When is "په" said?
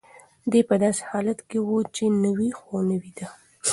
0.69-0.75